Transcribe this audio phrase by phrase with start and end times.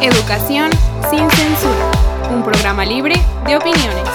[0.00, 0.70] Educación
[1.10, 1.90] sin censura,
[2.30, 3.16] un programa libre
[3.48, 4.08] de opiniones.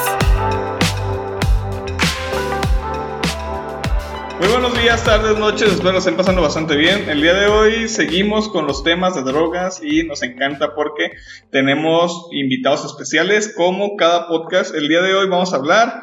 [4.40, 7.09] Muy buenos días, tardes, noches, espero estén pasando bastante bien.
[7.09, 11.11] El día de hoy seguimos con los temas de drogas y nos encanta porque
[11.52, 14.73] tenemos invitados especiales como cada podcast.
[14.73, 16.02] El día de hoy vamos a hablar,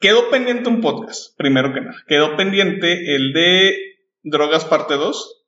[0.00, 3.76] quedó pendiente un podcast, primero que nada, quedó pendiente el de
[4.22, 5.44] drogas parte 2,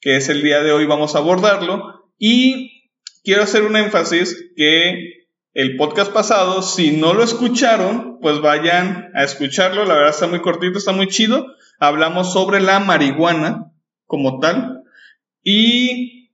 [0.00, 2.79] que es el día de hoy vamos a abordarlo y
[3.24, 5.20] quiero hacer un énfasis que
[5.52, 9.84] el podcast pasado, si no lo escucharon, pues vayan a escucharlo.
[9.84, 11.46] La verdad está muy cortito, está muy chido.
[11.78, 13.72] Hablamos sobre la marihuana
[14.06, 14.84] como tal.
[15.42, 16.30] Y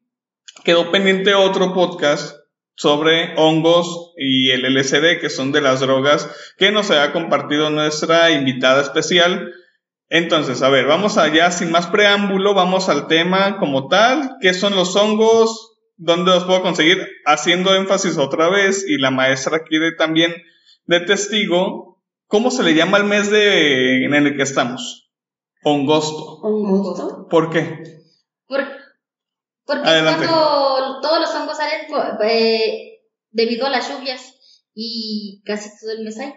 [0.64, 2.36] quedó pendiente otro podcast
[2.74, 6.28] sobre hongos y el LSD, que son de las drogas
[6.58, 9.50] que nos ha compartido nuestra invitada especial.
[10.10, 14.36] Entonces, a ver, vamos allá sin más preámbulo, vamos al tema como tal.
[14.40, 15.75] ¿Qué son los hongos?
[15.96, 17.06] ¿Dónde los puedo conseguir?
[17.24, 20.34] Haciendo énfasis otra vez, y la maestra quiere también
[20.86, 25.10] de testigo, ¿cómo se le llama el mes de, en el que estamos?
[25.64, 26.38] Hongosto.
[26.42, 27.26] ¿Hongosto?
[27.28, 27.82] ¿Por qué?
[28.46, 28.60] Por,
[29.64, 30.26] porque Adelante.
[30.26, 34.34] cuando todos los hongos salen po- eh, debido a las lluvias
[34.74, 36.32] y casi todo el mes hay.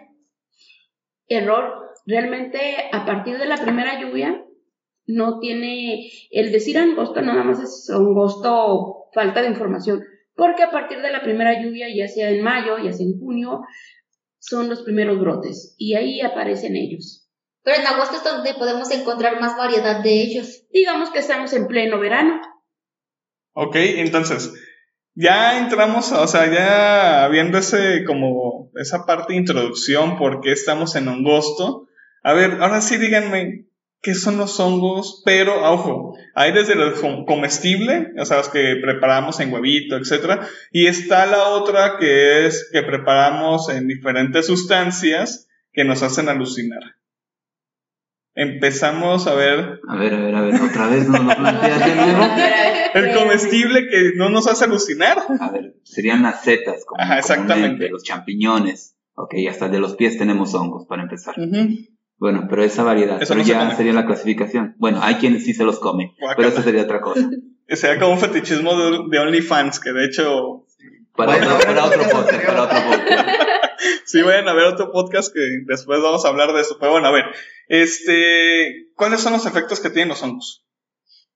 [1.28, 1.90] Error.
[2.06, 4.42] Realmente, a partir de la primera lluvia,
[5.06, 6.10] no tiene.
[6.30, 10.04] El decir angosto nada más es angosto, falta de información.
[10.34, 13.62] Porque a partir de la primera lluvia, ya sea en mayo, ya sea en junio,
[14.38, 15.74] son los primeros brotes.
[15.78, 17.28] Y ahí aparecen ellos.
[17.62, 20.64] Pero en agosto es donde podemos encontrar más variedad de ellos.
[20.72, 22.40] Digamos que estamos en pleno verano.
[23.52, 24.54] Ok, entonces,
[25.14, 30.96] ya entramos, o sea, ya viendo ese, como, esa parte de introducción, por qué estamos
[30.96, 31.88] en hongosto.
[32.22, 33.66] A ver, ahora sí díganme,
[34.02, 35.22] ¿qué son los hongos?
[35.24, 40.46] Pero, ojo, hay desde lo com- comestible, o sea, los que preparamos en huevito, etcétera,
[40.72, 46.82] y está la otra que es que preparamos en diferentes sustancias que nos hacen alucinar.
[48.34, 51.94] Empezamos a ver A ver, a ver, a ver, otra vez nos lo planteas de
[51.96, 52.24] nuevo.
[52.94, 55.18] el comestible que no nos hace alucinar.
[55.40, 57.54] A ver, serían las setas, como Ajá, exactamente.
[57.62, 58.96] comúnmente, los champiñones.
[59.14, 61.34] Ok, hasta de los pies tenemos hongos, para empezar.
[62.20, 63.74] Bueno, pero esa variedad, Eso pero no ya come.
[63.76, 64.74] sería la clasificación.
[64.78, 66.36] Bueno, hay quienes sí se los comen, Guácala.
[66.36, 67.28] pero eso sería otra cosa.
[67.66, 70.66] Sería como un fetichismo de, de OnlyFans, que de hecho,
[71.16, 73.28] Para, Bueno, otro, para otro podcast, para otro podcast.
[74.06, 76.76] sí vayan a ver otro podcast que después vamos a hablar de eso.
[76.80, 77.24] Pero bueno, a ver,
[77.68, 80.64] este, ¿cuáles son los efectos que tienen los hongos?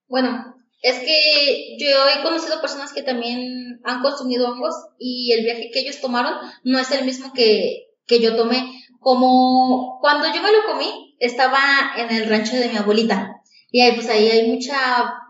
[0.09, 5.71] Bueno, es que yo he conocido personas que también han consumido hongos y el viaje
[5.73, 6.35] que ellos tomaron
[6.65, 8.81] no es el mismo que, que yo tomé.
[9.01, 11.61] Como cuando yo me lo comí, estaba
[11.97, 13.43] en el rancho de mi abuelita.
[13.71, 14.77] Y ahí, pues ahí hay mucha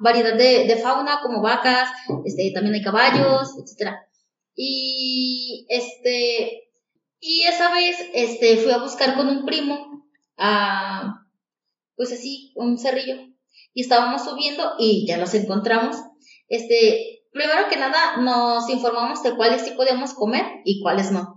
[0.00, 1.88] variedad de, fauna, como vacas,
[2.24, 4.06] este, también hay caballos, etcétera.
[4.54, 6.64] Y este,
[7.20, 11.26] y esa vez, este, fui a buscar con un primo, a,
[11.96, 13.16] pues así, un cerrillo
[13.72, 15.96] y estábamos subiendo y ya los encontramos.
[16.48, 21.33] Este, primero que nada nos informamos de cuáles sí podíamos comer y cuáles no.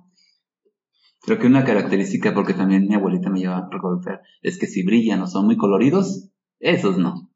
[1.28, 4.84] Creo que una característica, porque también mi abuelita me lleva a recordar, es que si
[4.84, 6.30] brillan o son muy coloridos,
[6.62, 7.30] esos no.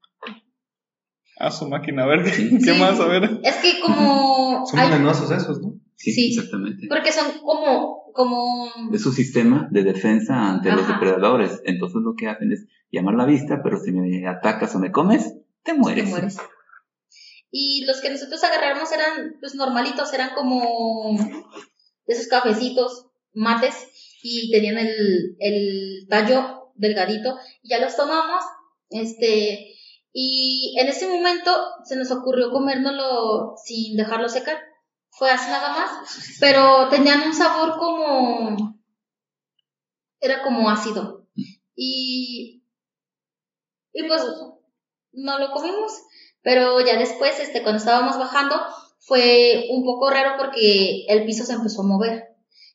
[1.37, 2.49] Ah, su máquina, a ver, ¿qué, Sí.
[2.65, 2.79] qué Sí.
[2.79, 2.97] más?
[3.01, 3.41] A ver.
[3.43, 5.73] Es que como Son hay- venenosos esos, ¿no?
[5.95, 6.29] Sí, Sí.
[6.29, 6.87] exactamente.
[6.89, 11.61] porque son como como Es su sistema de defensa ante los depredadores.
[11.65, 15.35] Entonces lo que hacen es llamar la vista, pero si me atacas o me comes,
[15.63, 16.05] te mueres.
[16.05, 16.37] te mueres.
[17.51, 21.17] Y los que nosotros agarramos eran pues normalitos, eran como
[22.07, 23.75] de esos cafecitos, mates
[24.23, 28.43] y tenían el, el tallo delgadito y ya los tomamos,
[28.89, 29.75] este,
[30.13, 31.51] y en ese momento
[31.85, 34.59] se nos ocurrió comérnoslo sin dejarlo secar.
[35.09, 38.79] Fue así nada más, pero tenían un sabor como
[40.19, 41.27] era como ácido.
[41.75, 42.63] Y
[43.93, 44.23] y pues
[45.13, 45.91] no lo comimos,
[46.41, 48.55] pero ya después este cuando estábamos bajando
[48.99, 52.30] fue un poco raro porque el piso se empezó a mover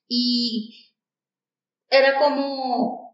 [0.08, 0.92] y
[1.88, 3.06] era como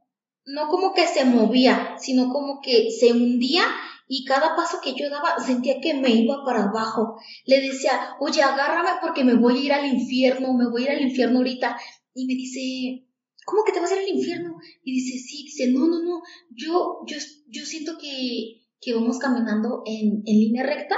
[0.44, 3.64] no como que se movía, sino como que se hundía
[4.08, 7.16] y cada paso que yo daba sentía que me iba para abajo.
[7.46, 10.90] Le decía, oye, agárrame porque me voy a ir al infierno, me voy a ir
[10.98, 11.78] al infierno ahorita.
[12.14, 13.08] Y me dice,
[13.46, 14.56] ¿cómo que te vas a ir al infierno?
[14.84, 17.16] Y dice, sí, dice, no, no, no, yo, yo,
[17.48, 20.96] yo siento que, que vamos caminando en, en línea recta.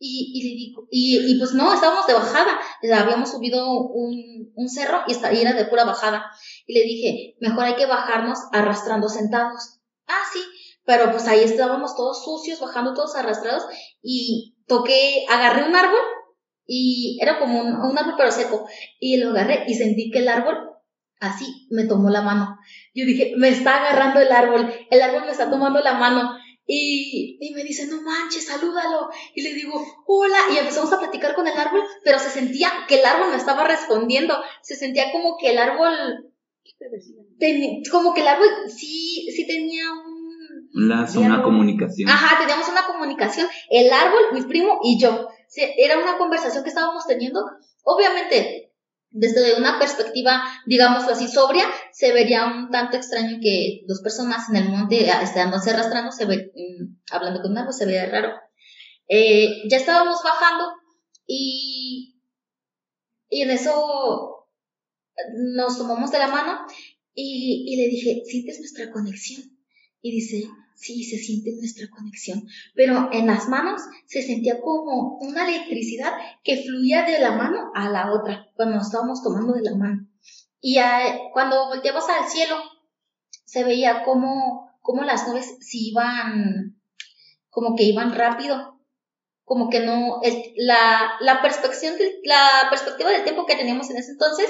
[0.00, 4.68] Y, y le digo, y, y pues no, estábamos de bajada, habíamos subido un, un
[4.68, 6.24] cerro y, está, y era de pura bajada.
[6.66, 9.80] Y le dije, mejor hay que bajarnos arrastrando sentados.
[10.06, 10.40] Ah, sí,
[10.84, 13.64] pero pues ahí estábamos todos sucios, bajando todos arrastrados
[14.02, 16.00] y toqué, agarré un árbol
[16.66, 18.66] y era como un, un árbol pero seco.
[18.98, 20.68] Y lo agarré y sentí que el árbol
[21.20, 22.58] así me tomó la mano.
[22.94, 26.37] Yo dije, me está agarrando el árbol, el árbol me está tomando la mano.
[26.70, 29.08] Y, y me dice, no manches, salúdalo.
[29.34, 30.36] Y le digo, hola.
[30.52, 33.66] Y empezamos a platicar con el árbol, pero se sentía que el árbol me estaba
[33.66, 34.36] respondiendo.
[34.62, 35.94] Se sentía como que el árbol,
[37.90, 40.18] como que el árbol sí, sí tenía un...
[40.74, 42.10] Un lazo, una comunicación.
[42.10, 43.48] Ajá, teníamos una comunicación.
[43.70, 45.28] El árbol, mi primo y yo.
[45.78, 47.40] Era una conversación que estábamos teniendo.
[47.84, 48.57] Obviamente,
[49.10, 54.56] desde una perspectiva, digámoslo así, sobria, se vería un tanto extraño que dos personas en
[54.56, 58.32] el monte ah, andándose arrastrando, se ve, mm, hablando con un árbol, se veía raro.
[59.08, 60.72] Eh, ya estábamos bajando
[61.26, 62.20] y,
[63.30, 64.46] y en eso
[65.34, 66.66] nos tomamos de la mano
[67.14, 69.42] y, y le dije, ¿sientes nuestra conexión?
[70.02, 70.48] Y dice,
[70.78, 72.42] sí, se siente nuestra conexión.
[72.74, 76.12] Pero en las manos se sentía como una electricidad
[76.44, 80.06] que fluía de la mano a la otra cuando nos estábamos tomando de la mano.
[80.60, 82.56] Y ah, cuando volteamos al cielo,
[83.44, 86.80] se veía como, como las nubes se iban,
[87.50, 88.76] como que iban rápido.
[89.44, 93.96] Como que no, el- la, la, perspección del- la perspectiva del tiempo que teníamos en
[93.96, 94.46] ese entonces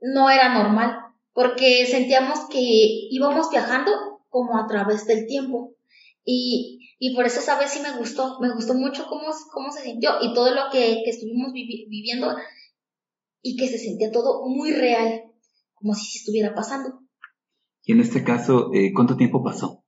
[0.00, 0.98] no era normal,
[1.32, 5.76] porque sentíamos que íbamos viajando como a través del tiempo.
[6.24, 9.82] Y, y por eso esa vez sí me gustó, me gustó mucho cómo, cómo se
[9.82, 12.34] sintió y todo lo que, que estuvimos vivi- viviendo
[13.42, 15.24] y que se sentía todo muy real,
[15.74, 17.00] como si se estuviera pasando.
[17.84, 19.84] Y en este caso, eh, ¿cuánto tiempo pasó?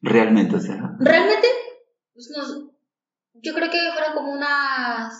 [0.00, 1.46] Realmente, o sea, Realmente,
[2.14, 2.70] pues nos,
[3.34, 5.12] yo creo que fueron como unas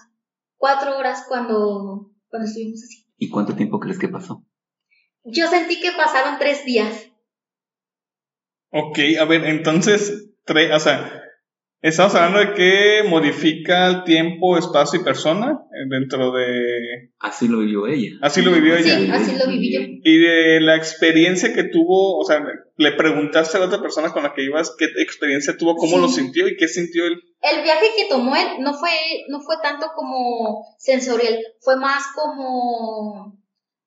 [0.57, 3.07] cuatro horas cuando, cuando estuvimos así.
[3.19, 4.45] ¿y cuánto tiempo crees que pasó?
[5.25, 7.11] Yo sentí que pasaron tres días.
[8.71, 11.23] Ok, a ver, entonces, tre- o sea,
[11.83, 17.11] estamos hablando de que modifica el tiempo, espacio y persona eh, dentro de...
[17.21, 18.11] Así lo vivió ella.
[18.23, 19.15] Así lo vivió Sí, ella.
[19.15, 19.81] así lo viví yo.
[20.03, 22.41] Y de la experiencia que tuvo, o sea,
[22.77, 26.03] le preguntaste a la otra persona con la que ibas qué experiencia tuvo, cómo Sí.
[26.03, 27.21] lo sintió y qué sintió él.
[27.41, 28.91] El viaje que tomó él no fue,
[29.29, 33.36] no fue tanto como sensorial, fue más como,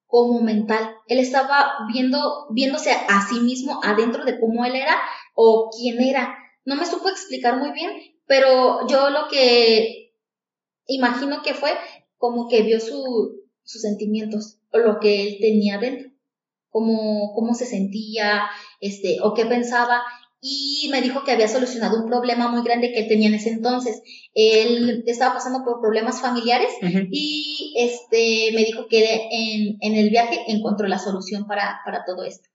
[0.09, 0.95] como mental.
[1.07, 4.97] Él estaba viendo, viéndose a sí mismo adentro de cómo él era
[5.35, 6.35] o quién era.
[6.65, 7.91] No me supo explicar muy bien,
[8.25, 10.15] pero yo lo que
[10.87, 11.71] imagino que fue
[12.17, 16.09] como que vio su, sus sentimientos o lo que él tenía dentro,
[16.69, 18.49] cómo, cómo se sentía,
[18.81, 20.01] este, o qué pensaba
[20.41, 23.49] y me dijo que había solucionado un problema muy grande que él tenía en ese
[23.49, 24.01] entonces.
[24.33, 26.69] Él estaba pasando por problemas familiares
[27.11, 32.23] y este me dijo que en, en el viaje encontró la solución para, para todo
[32.23, 32.47] esto.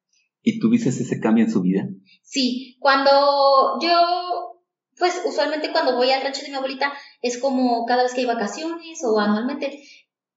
[0.43, 1.89] ¿Y tuviste ese cambio en su vida?
[2.23, 4.61] Sí, cuando yo,
[4.99, 6.93] pues usualmente cuando voy al rancho de mi abuelita
[7.23, 9.83] es como cada vez que hay vacaciones o anualmente.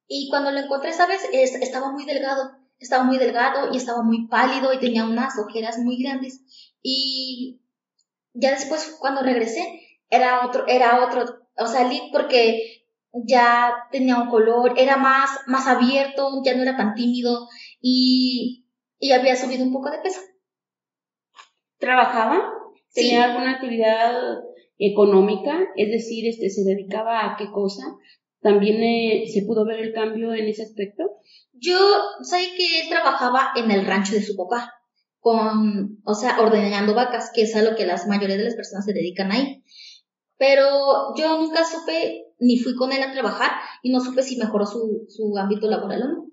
[0.07, 4.01] Y cuando lo encontré esa vez es- estaba muy delgado, estaba muy delgado y estaba
[4.03, 6.41] muy pálido y tenía unas ojeras muy grandes.
[6.89, 7.59] Y
[8.33, 11.25] ya después cuando regresé era otro, era otro,
[11.57, 12.85] o sea, porque
[13.25, 17.49] ya tenía un color, era más, más abierto, ya no era tan tímido
[17.81, 18.65] y,
[18.99, 20.21] y había subido un poco de peso.
[21.77, 22.53] ¿Trabajaba?
[22.87, 23.01] Sí.
[23.01, 24.15] ¿Tenía alguna actividad
[24.77, 25.59] económica?
[25.75, 27.83] Es decir, este, ¿se dedicaba a qué cosa?
[28.39, 31.03] ¿También eh, se pudo ver el cambio en ese aspecto?
[31.51, 31.77] Yo
[32.21, 34.71] sé que él trabajaba en el rancho de su papá,
[35.19, 38.85] con, o sea, ordeñando vacas, que es a lo que la mayoría de las personas
[38.85, 39.63] se dedican ahí.
[40.37, 44.65] Pero yo nunca supe, ni fui con él a trabajar, y no supe si mejoró
[44.65, 46.27] su, su ámbito laboral o no.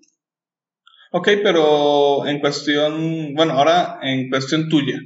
[1.11, 4.99] Ok, pero en cuestión, bueno, ahora en cuestión tuya.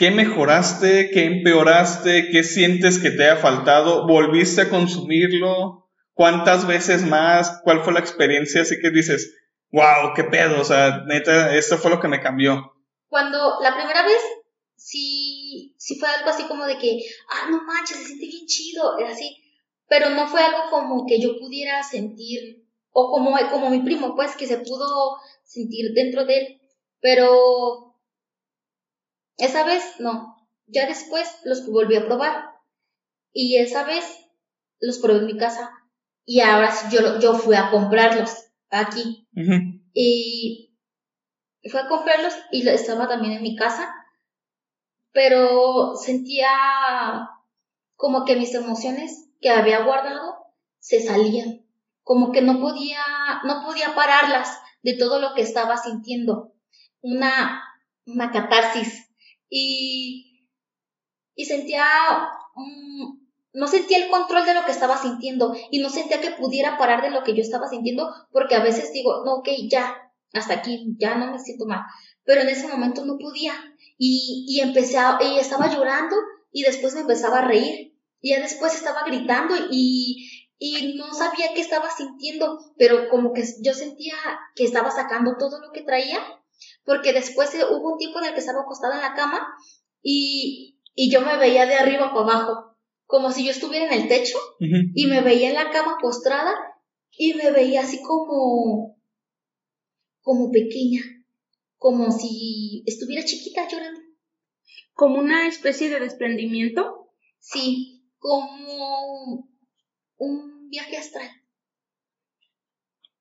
[0.00, 1.10] ¿qué mejoraste?
[1.10, 2.30] ¿Qué empeoraste?
[2.30, 4.06] ¿Qué sientes que te ha faltado?
[4.06, 5.90] ¿Volviste a consumirlo?
[6.14, 7.60] ¿Cuántas veces más?
[7.64, 8.62] ¿Cuál fue la experiencia?
[8.62, 9.36] Así que dices,
[9.72, 12.74] wow, qué pedo, o sea, neta, esto fue lo que me cambió.
[13.08, 14.20] Cuando la primera vez,
[14.76, 18.98] sí, sí fue algo así como de que, ah, no manches, se siente bien chido,
[18.98, 19.36] era así.
[19.88, 24.36] Pero no fue algo como que yo pudiera sentir, o como, como mi primo, pues,
[24.36, 26.60] que se pudo sentir dentro de él.
[27.00, 27.96] Pero
[29.36, 30.36] esa vez no.
[30.66, 32.50] Ya después los volví a probar.
[33.32, 34.04] Y esa vez
[34.80, 35.70] los probé en mi casa.
[36.24, 38.30] Y ahora sí yo, yo fui a comprarlos
[38.70, 39.19] aquí.
[39.32, 40.76] Y
[41.70, 43.92] fue a comprarlos y estaba también en mi casa,
[45.12, 46.48] pero sentía
[47.96, 50.36] como que mis emociones que había guardado
[50.78, 51.66] se salían,
[52.02, 53.02] como que no podía,
[53.44, 56.54] no podía pararlas de todo lo que estaba sintiendo,
[57.02, 57.62] una,
[58.06, 59.08] una catarsis.
[59.48, 60.48] Y,
[61.34, 61.84] y sentía
[63.52, 67.02] no sentía el control de lo que estaba sintiendo y no sentía que pudiera parar
[67.02, 69.96] de lo que yo estaba sintiendo porque a veces digo, no, ok, ya,
[70.32, 71.80] hasta aquí, ya no me siento mal.
[72.24, 73.54] Pero en ese momento no podía
[73.98, 76.16] y, y empecé a, y estaba llorando
[76.52, 81.52] y después me empezaba a reír y ya después estaba gritando y, y no sabía
[81.54, 84.14] qué estaba sintiendo, pero como que yo sentía
[84.54, 86.18] que estaba sacando todo lo que traía
[86.84, 89.46] porque después eh, hubo un tiempo en el que estaba acostada en la cama
[90.02, 92.69] y, y yo me veía de arriba para abajo,
[93.10, 96.54] como si yo estuviera en el techo y me veía en la cama postrada
[97.10, 98.96] y me veía así como
[100.20, 101.02] como pequeña,
[101.76, 104.00] como si estuviera chiquita llorando.
[104.92, 107.10] Como una especie de desprendimiento.
[107.40, 109.48] Sí, como
[110.18, 111.28] un viaje astral.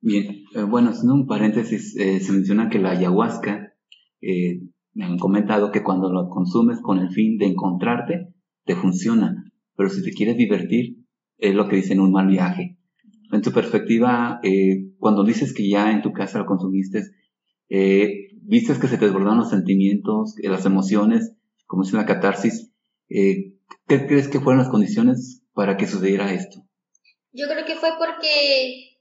[0.02, 3.74] Bien, eh, bueno, haciendo un paréntesis, eh, se menciona que la ayahuasca,
[4.22, 4.62] eh,
[4.94, 8.34] me han comentado que cuando lo consumes con el fin de encontrarte,
[8.66, 9.49] te funciona,
[9.80, 10.98] pero si te quieres divertir,
[11.38, 12.78] es lo que dicen un mal viaje.
[13.32, 17.04] En tu perspectiva, eh, cuando dices que ya en tu casa lo consumiste,
[17.70, 21.32] eh, vistes que se te desbordaron los sentimientos, eh, las emociones,
[21.66, 22.74] como es la catarsis,
[23.08, 23.54] eh,
[23.88, 26.60] ¿qué crees que fueron las condiciones para que sucediera esto?
[27.32, 28.98] Yo creo que fue porque,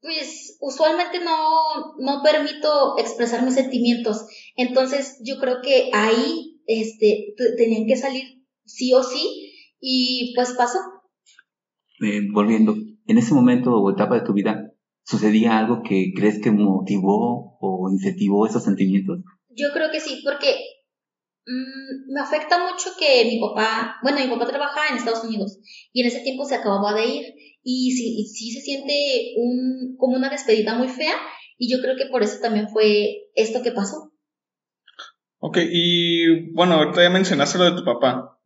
[0.00, 4.26] pues, usualmente no, no permito expresar mis sentimientos.
[4.54, 9.48] Entonces, yo creo que ahí, este, tenían que salir sí o sí,
[9.80, 10.78] y pues pasó.
[12.00, 12.74] Eh, volviendo,
[13.06, 14.72] en ese momento o etapa de tu vida,
[15.04, 19.18] ¿sucedía algo que crees que motivó o incentivó esos sentimientos?
[19.50, 20.56] Yo creo que sí, porque
[21.46, 25.58] mm, me afecta mucho que mi papá, bueno, mi papá trabaja en Estados Unidos
[25.92, 27.24] y en ese tiempo se acababa de ir
[27.62, 31.14] y sí, y sí se siente un, como una despedida muy fea
[31.56, 34.12] y yo creo que por eso también fue esto que pasó.
[35.40, 38.38] Ok, y bueno, ahorita ya mencionaste lo de tu papá.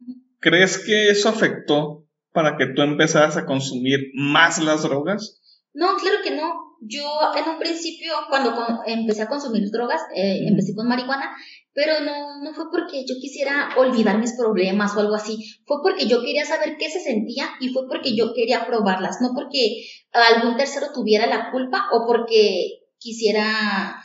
[0.43, 5.41] ¿Crees que eso afectó para que tú empezaras a consumir más las drogas?
[5.73, 6.53] No, claro que no.
[6.85, 7.05] Yo
[7.37, 11.31] en un principio, cuando con- empecé a consumir drogas, eh, empecé con marihuana,
[11.73, 15.39] pero no, no fue porque yo quisiera olvidar mis problemas o algo así.
[15.65, 19.29] Fue porque yo quería saber qué se sentía y fue porque yo quería probarlas, no
[19.35, 24.03] porque algún tercero tuviera la culpa o porque quisiera,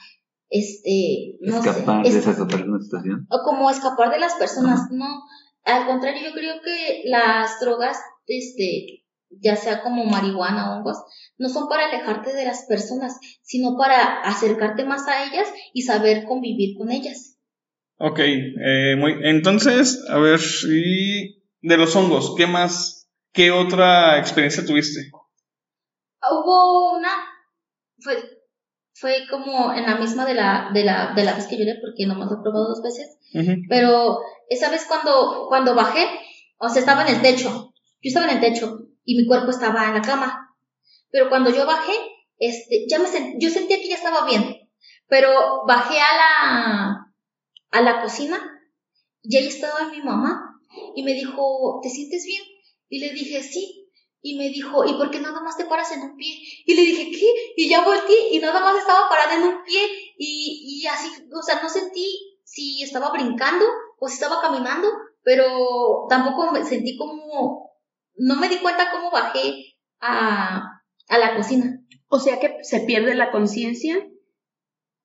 [0.50, 3.26] este, no Escapar sé, de es- esa situación.
[3.30, 5.08] o como escapar de las personas, no.
[5.68, 10.98] Al contrario, yo creo que las drogas, este, ya sea como marihuana o hongos,
[11.38, 16.24] no son para alejarte de las personas, sino para acercarte más a ellas y saber
[16.24, 17.38] convivir con ellas.
[17.98, 24.66] Ok, eh, muy, entonces, a ver, y de los hongos, ¿qué más, qué otra experiencia
[24.66, 25.12] tuviste?
[26.32, 27.10] Hubo una,
[28.00, 28.16] fue,
[29.00, 32.06] fue como en la misma de la, de la, de la vez que lloré, porque
[32.08, 33.18] nomás lo he probado dos veces,
[33.70, 36.06] pero esa vez cuando, cuando bajé,
[36.58, 39.86] o sea, estaba en el techo, yo estaba en el techo y mi cuerpo estaba
[39.88, 40.56] en la cama,
[41.12, 41.94] pero cuando yo bajé,
[42.40, 44.70] este, ya me sen- yo sentía que ya estaba bien,
[45.08, 45.30] pero
[45.68, 47.14] bajé a la,
[47.72, 48.38] a la cocina
[49.22, 50.60] y ahí estaba mi mamá
[50.96, 52.42] y me dijo, ¿te sientes bien?
[52.90, 53.77] Y le dije, sí.
[54.22, 56.36] Y me dijo, ¿y por qué nada más te paras en un pie?
[56.66, 57.34] Y le dije, ¿qué?
[57.56, 59.80] Y ya volteé y nada más estaba parada en un pie
[60.18, 63.66] y, y así, o sea, no sentí si estaba brincando
[64.00, 64.88] o si estaba caminando,
[65.24, 67.72] pero tampoco me sentí como,
[68.16, 71.80] no me di cuenta cómo bajé a, a la cocina.
[72.08, 74.08] O sea que se pierde la conciencia.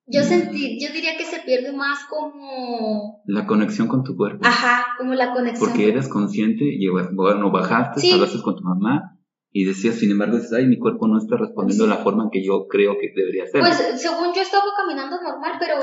[0.05, 4.45] Yo sentí, yo diría que se pierde más como, La conexión con tu cuerpo.
[4.45, 5.69] ajá, como la conexión.
[5.69, 8.11] Porque eres consciente, y bueno, bajaste, Sí.
[8.11, 9.17] hablaste con tu mamá
[9.51, 12.29] y decías, sin embargo, dices, ay, mi cuerpo no está respondiendo de la forma en
[12.31, 13.61] que yo creo que debería ser.
[13.61, 15.75] Pues según yo estaba caminando normal, pero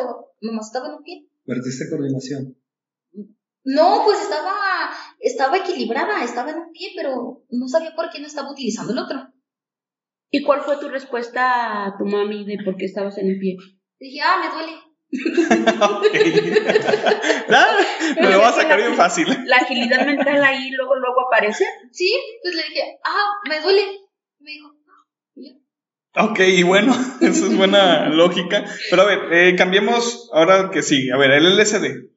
[0.42, 1.26] nomás estaba en un pie.
[1.44, 2.56] Perdiste coordinación.
[3.64, 4.52] No, pues estaba,
[5.18, 8.98] estaba equilibrada, estaba en un pie, pero no sabía por qué no estaba utilizando el
[8.98, 9.18] otro.
[10.30, 13.56] ¿Y cuál fue tu respuesta a tu mami de por qué estabas en el pie?
[14.00, 14.73] Dije, ah, me duele.
[17.52, 17.76] Ah,
[18.21, 19.26] me lo va a sacar bien fácil.
[19.45, 21.64] La agilidad mental ahí luego, luego aparece.
[21.90, 23.83] Sí, pues le dije, ah, me duele.
[24.38, 24.69] Me dijo,
[26.16, 26.25] ah.
[26.25, 28.64] Ok, y bueno, esa es buena lógica.
[28.88, 31.11] Pero a ver, eh, cambiemos ahora que sí.
[31.11, 32.09] A ver, el LSD.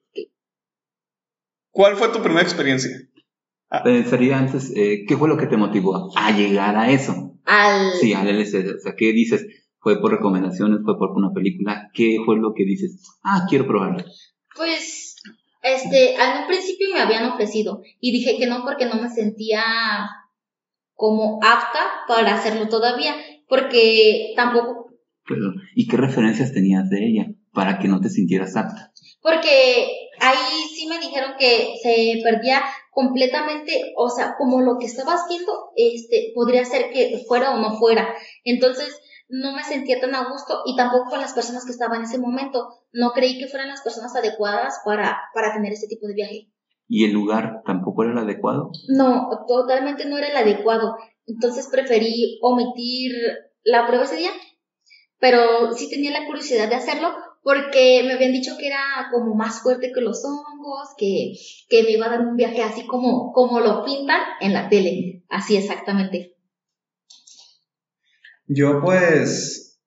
[1.72, 2.92] ¿Cuál fue tu primera experiencia?
[3.86, 7.40] Eh, sería antes, eh, ¿qué fue lo que te motivó a llegar a eso?
[7.44, 8.75] Al, Sí, al LSD.
[8.78, 9.48] O sea, ¿qué dices?
[9.84, 10.80] ¿Fue por recomendaciones?
[10.86, 11.92] ¿Fue por una película?
[11.94, 13.20] ¿Qué fue lo que dices?
[13.22, 14.04] Ah, quiero probarlo.
[14.56, 15.18] Pues,
[15.62, 19.62] este, en un principio me habían ofrecido y dije que no porque no me sentía
[20.94, 23.13] como apta para hacerlo todavía,
[23.50, 24.90] porque tampoco,
[25.28, 28.94] Pero, ¿Y qué referencias tenías de ella para que no te sintieras apta?
[29.22, 29.88] porque
[30.20, 32.62] ahí sí me dijeron que se perdía
[32.92, 37.78] completamente, o sea, como lo que estaba haciendo, este, podría ser que fuera o no
[37.80, 38.13] fuera.
[38.44, 39.00] Entonces,
[39.34, 42.20] no me sentía tan a gusto y tampoco con las personas que estaban en ese
[42.20, 42.70] momento.
[42.92, 46.52] No creí que fueran las personas adecuadas para, para tener ese tipo de viaje.
[46.88, 48.70] ¿Y el lugar tampoco era el adecuado?
[48.90, 50.98] No, totalmente no era el adecuado.
[51.25, 53.12] Entonces preferí omitir
[53.63, 54.30] la prueba ese día,
[55.18, 57.10] pero sí tenía la curiosidad de hacerlo
[57.42, 61.34] porque me habían dicho que era como más fuerte que los hongos, que,
[61.70, 65.24] que me iba a dar un viaje así como, como lo pintan en la tele,
[65.28, 66.33] así exactamente.
[68.47, 69.79] Yo pues,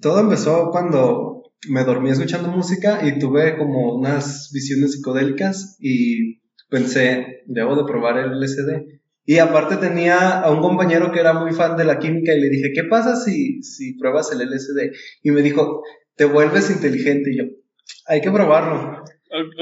[0.00, 7.42] todo empezó cuando me dormí escuchando música y tuve como unas visiones psicodélicas y pensé,
[7.46, 8.98] debo de probar el LSD.
[9.24, 12.48] Y aparte tenía a un compañero que era muy fan de la química y le
[12.48, 14.90] dije, ¿qué pasa si, si pruebas el LSD?
[15.22, 15.82] Y me dijo,
[16.16, 17.32] te vuelves inteligente.
[17.32, 17.44] Y yo,
[18.06, 19.04] hay que probarlo.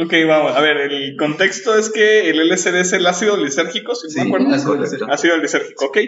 [0.01, 0.53] Ok, vamos.
[0.55, 4.29] A ver, el contexto es que el LSD es el ácido lisérgico, si no me
[4.29, 4.55] acuerdo.
[4.55, 5.13] ácido lisérgico.
[5.13, 5.99] Ácido lisérgico, ok.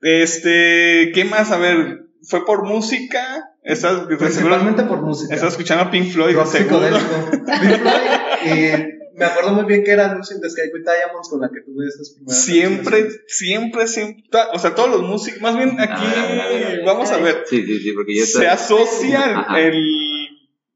[0.00, 1.50] Este, ¿qué más?
[1.50, 3.44] A ver, ¿fue por música?
[3.62, 5.34] ¿Estás, de seguro- Principalmente por música.
[5.34, 6.86] estás escuchando Pink Floyd, de Rock seguro?
[6.88, 7.30] psicodélico.
[7.60, 11.28] Pink Floyd, y me acuerdo muy bien que era Lucy in the Sky with Diamonds
[11.28, 15.56] con la que tuve esas primeras Siempre, siempre, siempre, o sea, todos los músicos, más
[15.56, 16.84] bien aquí, A ver, a ver, a ver.
[16.86, 18.38] vamos a ver, Sí, sí, sí, porque ya está.
[18.40, 20.28] se asocia el, el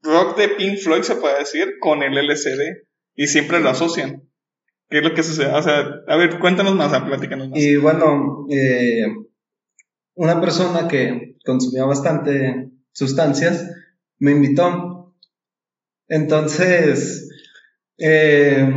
[0.02, 4.22] rock de Pink Floyd, se puede decir, con el LSD, y siempre lo asocian.
[4.92, 5.50] ¿Qué es lo que sucede?
[5.54, 7.58] O sea, a ver, cuéntanos más, platícanos más.
[7.58, 9.06] Y bueno, eh,
[10.16, 13.70] una persona que consumía bastante sustancias
[14.18, 15.14] me invitó.
[16.08, 17.26] Entonces,
[17.96, 18.70] eh,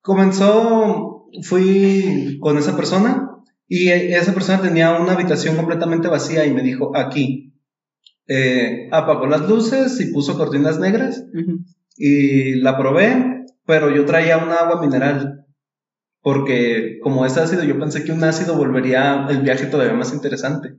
[0.00, 3.30] comenzó, fui con esa persona
[3.68, 7.54] y esa persona tenía una habitación completamente vacía y me dijo, aquí.
[8.26, 11.22] Eh, apagó las luces y puso cortinas negras
[11.96, 13.33] y la probé,
[13.66, 15.46] pero yo traía un agua mineral.
[16.20, 20.76] Porque como es ácido, yo pensé que un ácido volvería el viaje todavía más interesante.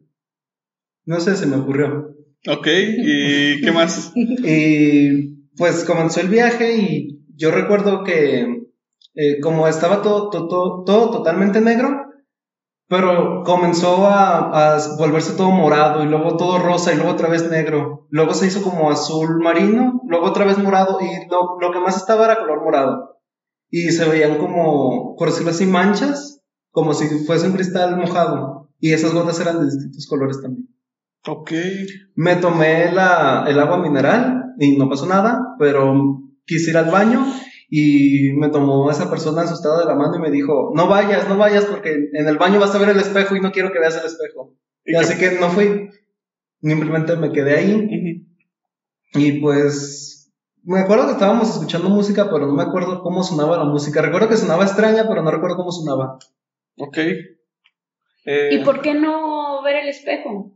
[1.06, 2.16] No sé, se me ocurrió.
[2.48, 4.12] Ok, ¿y qué más?
[4.16, 8.66] Y pues comenzó el viaje y yo recuerdo que
[9.14, 12.06] eh, como estaba todo, todo, todo, todo totalmente negro,
[12.88, 17.50] pero comenzó a, a volverse todo morado y luego todo rosa y luego otra vez
[17.50, 18.08] negro.
[18.10, 21.98] Luego se hizo como azul marino, luego otra vez morado y lo, lo que más
[21.98, 23.20] estaba era color morado.
[23.70, 28.70] Y se veían como, por decirlo así, manchas, como si fuese un cristal mojado.
[28.80, 30.70] Y esas gotas eran de distintos colores también.
[31.28, 31.52] Ok,
[32.16, 37.26] Me tomé la, el agua mineral y no pasó nada, pero quise ir al baño
[37.78, 41.38] y me tomó esa persona asustada de la mano y me dijo, no vayas, no
[41.38, 43.98] vayas porque en el baño vas a ver el espejo y no quiero que veas
[43.98, 44.54] el espejo.
[44.86, 45.90] ¿Y así que no fui,
[46.62, 48.26] simplemente me quedé ahí
[49.14, 50.32] y pues
[50.64, 54.02] me acuerdo que estábamos escuchando música, pero no me acuerdo cómo sonaba la música.
[54.02, 56.18] Recuerdo que sonaba extraña, pero no recuerdo cómo sonaba.
[56.78, 56.98] ok.
[58.28, 60.54] Eh, ¿Y por qué no ver el espejo?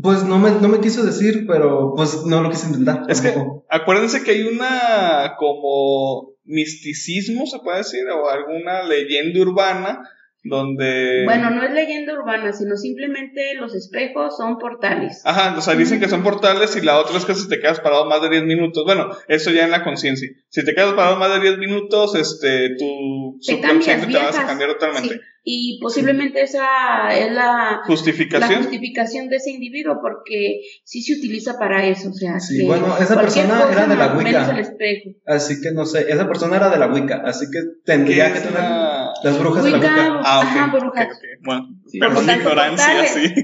[0.00, 3.02] Pues no me, no me quiso decir, pero pues no lo quise intentar.
[3.08, 3.34] Es que
[3.68, 10.08] acuérdense que hay una como misticismo, se puede decir, o alguna leyenda urbana
[10.42, 11.22] donde...
[11.24, 15.20] Bueno, no es leyenda urbana, sino simplemente los espejos son portales.
[15.24, 17.80] Ajá, o sea, dicen que son portales y la otra es que si te quedas
[17.80, 18.84] parado más de 10 minutos.
[18.84, 20.28] Bueno, eso ya en la conciencia.
[20.48, 24.46] Si te quedas parado más de 10 minutos, este, tu Te subconsciente te vas a
[24.46, 25.14] cambiar totalmente.
[25.14, 25.20] Sí.
[25.42, 29.28] Y posiblemente esa es la, la Justificación.
[29.30, 32.10] de ese individuo, porque sí se utiliza para eso.
[32.10, 34.22] O sea, Sí, que bueno, esa cualquier persona cosa era de la Wicca.
[34.30, 35.10] menos el espejo.
[35.26, 38.40] Así que no sé, esa persona era de la Wicca, así que ¿Qué tendría que
[38.40, 38.89] tener la-
[39.22, 40.20] las brujas de la Wicca.
[40.24, 40.44] Ah, ok.
[40.46, 41.20] Ajá, ok, brujas.
[41.42, 41.98] Bueno, Sí.
[41.98, 43.34] perdón mi ignorancia, sí.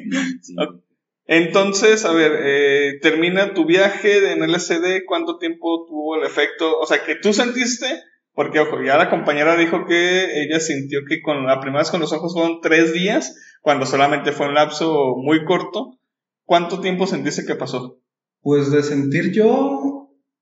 [1.28, 6.78] Entonces, a ver, eh, termina tu viaje en LSD, ¿cuánto tiempo tuvo el efecto?
[6.78, 7.86] O sea, que tú sentiste,
[8.32, 12.00] porque ojo, ya la compañera dijo que ella sintió que con la primera vez con
[12.00, 15.98] los ojos fueron tres días, cuando solamente fue un lapso muy corto.
[16.44, 17.98] ¿Cuánto tiempo sentiste que pasó?
[18.40, 19.85] Pues de sentir yo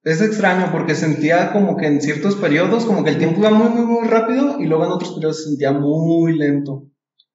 [0.04, 3.70] es extraño porque sentía como que en ciertos periodos como que el tiempo iba muy
[3.70, 6.90] muy muy rápido y luego en otros periodos se sentía muy lento.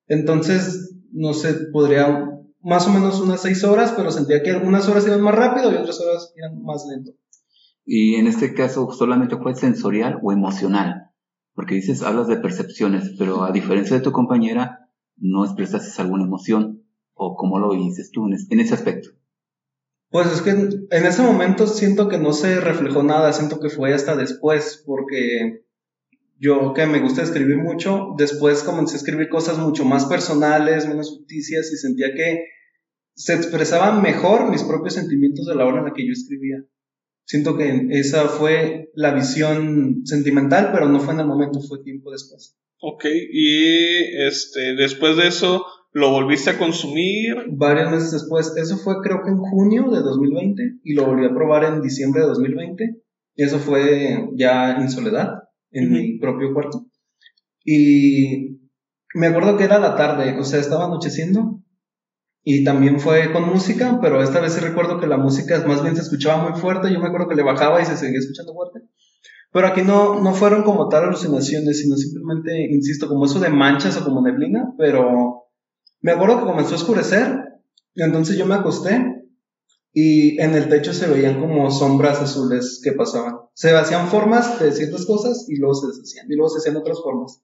[0.08, 2.30] Entonces, no sé, podría
[2.62, 5.76] más o menos unas seis horas, pero sentía que algunas horas iban más rápido y
[5.76, 7.12] otras horas iban más lento.
[7.86, 11.10] Y en este caso, ¿solamente fue sensorial o emocional?
[11.56, 16.84] Porque dices, hablas de percepciones, pero a diferencia de tu compañera, no expresaste alguna emoción.
[17.14, 19.10] ¿O cómo lo dices tú en ese aspecto?
[20.10, 23.94] Pues es que en ese momento siento que no se reflejó nada, siento que fue
[23.94, 25.66] hasta después, porque
[26.40, 31.18] yo que me gusta escribir mucho, después comencé a escribir cosas mucho más personales, menos
[31.18, 32.46] ficticias y sentía que
[33.14, 36.64] se expresaban mejor mis propios sentimientos de la hora en la que yo escribía.
[37.26, 42.10] Siento que esa fue la visión sentimental, pero no fue en el momento, fue tiempo
[42.12, 42.58] después.
[42.82, 47.36] Ok, y este, después de eso, ¿lo volviste a consumir?
[47.50, 51.34] Varios meses después, eso fue creo que en junio de 2020 y lo volví a
[51.34, 52.96] probar en diciembre de 2020
[53.36, 56.86] y eso fue ya en soledad, en mi propio cuarto.
[57.64, 58.60] Y
[59.14, 61.64] me acuerdo que era la tarde, o sea, estaba anocheciendo
[62.44, 65.96] y también fue con música, pero esta vez sí recuerdo que la música más bien
[65.96, 68.82] se escuchaba muy fuerte, yo me acuerdo que le bajaba y se seguía escuchando fuerte.
[69.52, 73.98] Pero aquí no, no fueron como tal alucinaciones, sino simplemente, insisto, como eso de manchas
[73.98, 75.49] o como neblina, pero
[76.02, 77.38] me acuerdo que comenzó a oscurecer,
[77.94, 79.16] y entonces yo me acosté
[79.92, 83.36] y en el techo se veían como sombras azules que pasaban.
[83.54, 87.00] Se hacían formas de ciertas cosas y luego se deshacían, y luego se hacían otras
[87.02, 87.42] formas.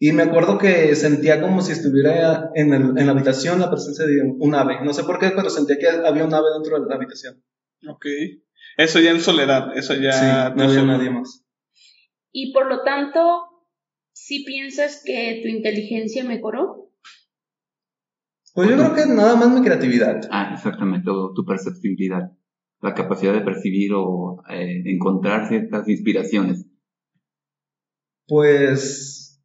[0.00, 4.06] Y me acuerdo que sentía como si estuviera en, el- en la habitación la presencia
[4.06, 4.76] de un ave.
[4.84, 7.42] No sé por qué, pero sentía que había un ave dentro de la habitación.
[7.88, 8.06] Ok.
[8.76, 10.12] Eso ya en soledad, eso ya...
[10.12, 10.24] sí,
[10.56, 10.86] no había solo.
[10.92, 11.44] nadie más.
[12.30, 13.20] Y por lo tanto,
[14.12, 16.87] ¿sí piensas que tu inteligencia mejoró?
[18.54, 20.20] Pues yo creo que nada más mi creatividad.
[20.30, 22.32] Ah, exactamente, o tu perceptibilidad,
[22.80, 26.64] la capacidad de percibir o eh, encontrar ciertas inspiraciones.
[28.26, 29.40] Pues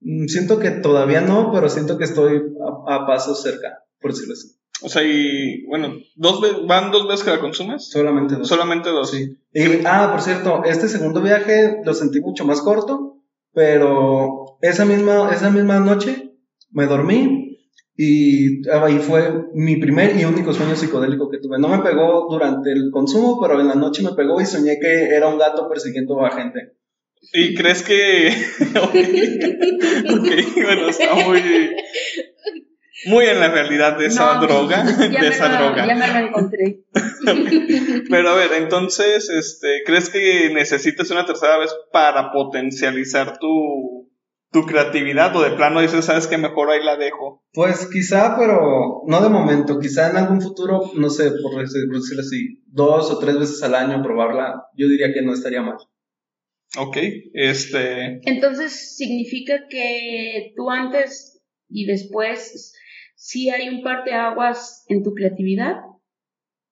[0.00, 2.42] mm, siento que todavía no, pero siento que estoy
[2.88, 4.48] a, a pasos cerca, por decirlo así.
[4.80, 7.90] O sea, y bueno, dos ve- ¿van dos veces que la consumes?
[7.90, 8.46] Solamente dos.
[8.46, 9.10] Solamente dos.
[9.10, 9.36] Sí.
[9.52, 13.16] Y, ah, por cierto, este segundo viaje lo sentí mucho más corto,
[13.52, 16.32] pero esa misma, esa misma noche
[16.70, 17.47] me dormí
[18.00, 21.58] y ahí fue mi primer y único sueño psicodélico que tuve.
[21.58, 25.08] No me pegó durante el consumo, pero en la noche me pegó y soñé que
[25.16, 26.76] era un gato persiguiendo a gente.
[27.32, 28.28] ¿Y crees que...
[28.80, 28.94] ok,
[30.16, 30.28] Ok,
[30.62, 31.42] bueno, está muy...
[33.06, 35.86] Muy en la realidad de esa No, droga, ya de me esa lo- droga.
[35.86, 36.80] Ya me lo encontré.
[38.10, 44.07] Pero a ver, entonces, este, ¿crees que necesitas una tercera vez para potencializar tu,
[44.50, 45.34] tu creatividad?
[45.36, 47.44] O de plano dices, sabes que mejor ahí la dejo.
[47.52, 51.96] Pues quizá, pero no de momento, quizá en algún futuro, no sé, por decir- por
[52.00, 55.76] decirlo así, dos o tres veces al año probarla, yo diría que no estaría mal.
[56.78, 56.96] Ok,
[57.32, 62.74] este, Entonces, ¿significa que tú antes y después
[63.16, 65.76] sí hay un parteaguas en tu creatividad?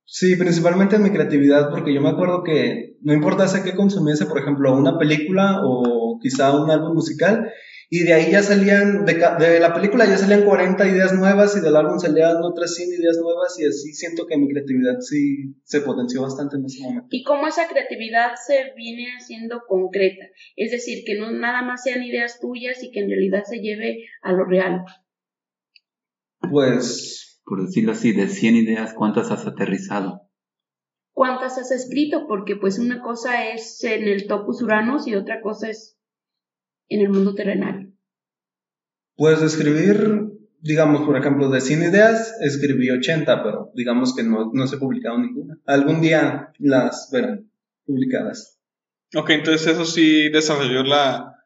[0.05, 4.39] Sí, principalmente en mi creatividad, porque yo me acuerdo que no importase qué consumiese, por
[4.39, 7.51] ejemplo, una película o quizá un álbum musical,
[7.89, 11.57] y de ahí ya salían, de, ca- de la película ya salían 40 ideas nuevas
[11.57, 15.55] y del álbum salían otras 100 ideas nuevas, y así siento que mi creatividad sí
[15.65, 17.07] se potenció bastante en ese momento.
[17.11, 20.25] Y cómo esa creatividad se viene haciendo concreta.
[20.57, 24.05] Es decir, que no nada más sean ideas tuyas y que en realidad se lleve
[24.23, 24.83] a lo real.
[26.51, 30.23] Pues, Por decirlo así, de 100 ideas, ¿cuántas has aterrizado?
[31.13, 32.27] ¿Cuántas has escrito?
[32.29, 35.96] Porque pues una cosa es en el topus Uranus y otra cosa es
[36.89, 37.93] en el mundo terrenal.
[39.17, 44.67] pues escribir, digamos, por ejemplo, de 100 ideas, escribí 80, pero digamos que no, no
[44.67, 45.59] se ha publicado ninguna.
[45.67, 47.51] Algún día las verán
[47.87, 48.59] publicadas.
[49.15, 51.37] ok, entonces eso sí desarrolló la,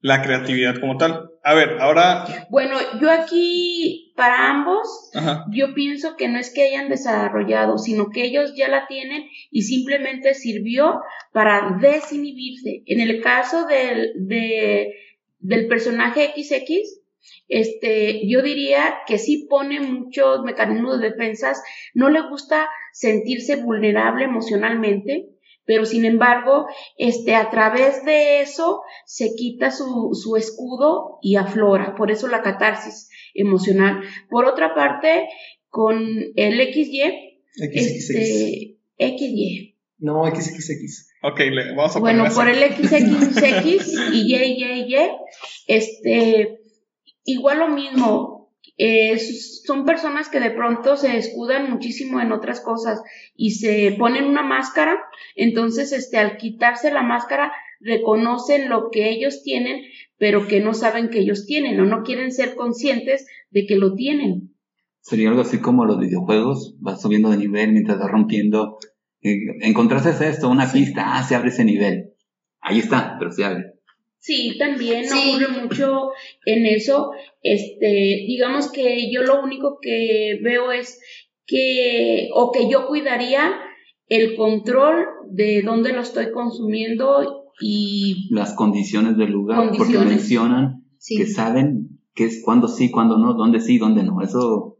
[0.00, 1.30] la creatividad como tal.
[1.48, 6.62] A ver, ahora, Bueno, yo aquí para ambos ajá, Yo pienso que no es que
[6.64, 11.00] hayan desarrollado, sino que ellos ya la tienen y simplemente sirvió
[11.32, 12.82] para desinhibirse.
[12.86, 14.92] En el caso del, de-
[15.38, 17.00] del personaje XX,
[17.48, 21.62] este, yo diría que sí pone muchos mecanismos de defensas,
[21.94, 25.28] no le gusta sentirse vulnerable emocionalmente,
[25.66, 31.94] pero sin embargo, este, a través de eso se quita su, su escudo y aflora,
[31.96, 34.00] por eso la catarsis emocional.
[34.30, 35.28] Por otra parte,
[35.68, 35.98] con
[36.36, 37.02] el XY,
[37.56, 38.10] XXX.
[38.10, 39.76] este, XY.
[39.98, 41.08] No, XXX.
[41.22, 44.96] ok, le, vamos a Bueno, poner por el XXX y YYY,
[45.66, 46.60] este,
[47.24, 48.35] igual lo mismo.
[48.78, 53.00] Eh, son personas que de pronto se escudan muchísimo en otras cosas
[53.34, 54.98] y se ponen una máscara,
[55.34, 59.82] entonces este al quitarse la máscara reconocen lo que ellos tienen,
[60.18, 63.94] pero que no saben que ellos tienen o no quieren ser conscientes de que lo
[63.94, 64.54] tienen.
[65.00, 68.78] Sería algo así como los videojuegos, vas subiendo de nivel mientras vas rompiendo.
[69.22, 72.14] eh, encontraste esto, una pista, ah, se abre ese nivel.
[72.60, 73.75] Ahí está, pero se abre.
[74.26, 75.16] Sí, también Sí.
[75.36, 76.08] ocurre mucho
[76.46, 77.12] en eso.
[77.42, 81.00] Este, digamos que yo lo único que veo es
[81.46, 83.52] que, o que yo cuidaría
[84.08, 91.16] el control de dónde lo estoy consumiendo y Las condiciones del lugar, porque mencionan Sí.
[91.18, 94.20] que saben que es cuándo sí, cuándo no, dónde sí, dónde no.
[94.22, 94.75] Eso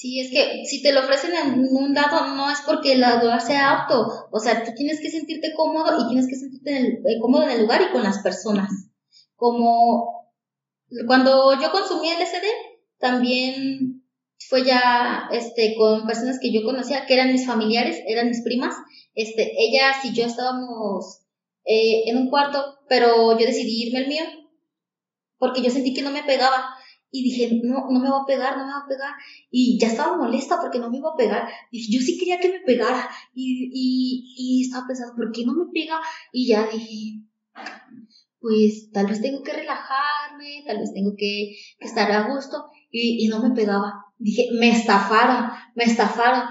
[0.00, 3.42] Sí, es que si te lo ofrecen en un lado no es porque el lugar
[3.42, 6.92] sea apto, o sea, tú tienes que sentirte cómodo y tienes que sentirte en el-
[7.06, 8.70] eh, cómodo en el lugar y con las personas.
[9.36, 10.30] Como
[11.06, 12.46] cuando yo consumí LSD,
[12.98, 14.04] también
[14.48, 18.74] fue ya este con personas que yo conocía, que eran mis familiares, eran mis primas.
[19.14, 21.20] Este, ellas y yo estábamos
[21.66, 24.24] eh, en un cuarto, pero yo decidí irme al mío
[25.38, 26.74] porque yo sentí que no me pegaba
[27.12, 29.12] y dije, no, no me va a pegar, no me va a pegar.
[29.50, 31.48] Y ya estaba molesta porque no me iba a pegar.
[31.72, 33.08] Dije, yo sí quería que me pegara.
[33.34, 36.00] Y, y, y estaba pensando, ¿por qué no me pega?
[36.32, 37.24] Y ya dije,
[38.38, 42.66] pues tal vez tengo que relajarme, tal vez tengo que, estar a gusto.
[42.90, 44.04] Y, y no me pegaba.
[44.18, 46.44] Dije, me estafaron, me estafaron.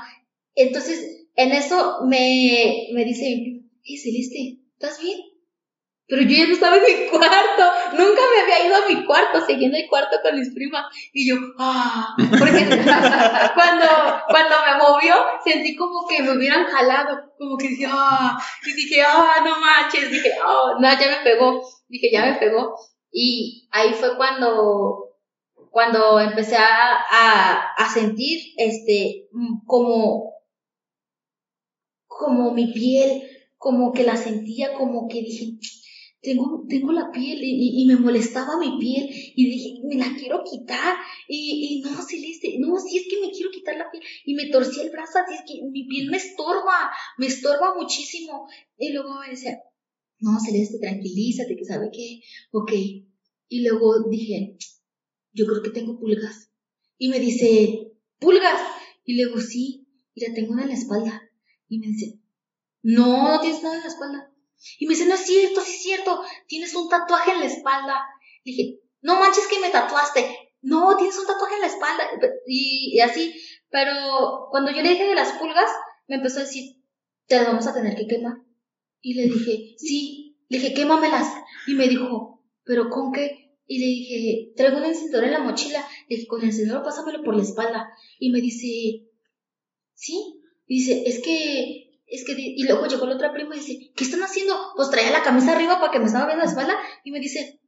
[0.55, 5.19] Entonces, en eso me, me dice, hey Celeste, ¿estás bien?
[6.09, 9.45] Pero yo ya no estaba en mi cuarto, nunca me había ido a mi cuarto,
[9.45, 10.87] siguiendo el cuarto con mis primas.
[11.13, 12.65] Y yo, ah, porque
[13.53, 13.85] cuando,
[14.27, 19.03] cuando me movió, sentí como que me hubieran jalado, como que dije, ah, y dije,
[19.03, 22.75] ah, no manches, dije, oh, no, ya me pegó, dije, ya me pegó.
[23.11, 25.15] Y ahí fue cuando,
[25.69, 29.27] cuando empecé a, a, a sentir, este,
[29.67, 30.33] como,
[32.07, 35.59] como mi piel, como que la sentía, como que dije,
[36.21, 40.13] tengo, tengo la piel y, y- y me molestaba mi piel y dije, me la
[40.17, 44.03] quiero quitar y, y no, Celeste, no, si es que me quiero quitar la piel.
[44.25, 48.47] Y me torcí el brazo, así es que mi piel me estorba, me estorba muchísimo.
[48.77, 49.59] Y luego me decía,
[50.19, 52.71] no, Celeste, tranquilízate, que sabe qué, ok,
[53.51, 54.57] y luego dije,
[55.33, 56.51] yo creo que tengo pulgas
[56.97, 58.61] y me dice, pulgas,
[59.05, 61.21] y luego sí, mira, tengo una en la espalda
[61.69, 62.19] y me dice,
[62.83, 64.28] no, no tienes nada en la espalda.
[64.77, 68.05] Y me dice, no es cierto, sí es cierto, tienes un tatuaje en la espalda.
[68.43, 70.49] Le dije, no manches que me tatuaste.
[70.61, 72.03] No, tienes un tatuaje en la espalda.
[72.45, 73.33] Y, así,
[73.69, 75.69] pero cuando yo le dije de las pulgas,
[76.07, 76.75] me empezó a decir,
[77.27, 78.37] te las vamos a tener que quemar.
[79.01, 81.33] Y le dije, sí, le dije, quémamelas.
[81.67, 83.55] Y me dijo, ¿pero con qué?
[83.67, 85.87] Y le dije, traigo un encendedor en la mochila.
[86.07, 87.89] Le dije, con el encendedor pásamelo por la espalda.
[88.17, 89.07] Y me dice,
[89.93, 90.41] ¿sí?
[90.67, 94.03] Y dice, es que, es que, y luego llegó la otra prima y dice, ¿qué
[94.03, 94.55] están haciendo?
[94.75, 97.59] Pues traía la camisa arriba para que me estaba viendo la espalda y me dice,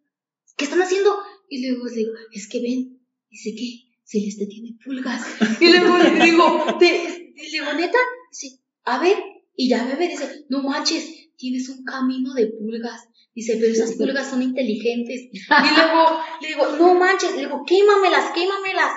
[0.57, 1.15] ¿qué están haciendo?
[1.49, 2.99] Y luego le digo, es que ven,
[3.29, 3.91] dice, ¿qué?
[4.03, 5.21] Celeste tiene pulgas.
[5.61, 7.97] Y luego le digo, ¿te, le digo, neta?
[8.29, 9.17] Dice, a ver,
[9.55, 13.07] y ya ve, dice, no manches, tienes un camino de pulgas.
[13.33, 15.29] Dice, pero esas pulgas son inteligentes.
[15.31, 18.91] Y luego le digo, no manches, le digo, quémamelas, quémamelas.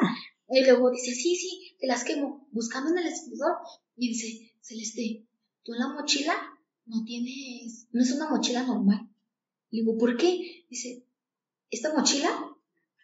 [0.50, 3.52] Y luego dice, sí, sí, te las quemo, buscando en el escritor.
[3.96, 5.24] Y dice, Celeste,
[5.64, 6.34] tú en la mochila
[6.86, 9.08] no tienes, no es una mochila normal.
[9.70, 10.64] Le digo, ¿por qué?
[10.70, 11.04] Dice,
[11.70, 12.28] esta mochila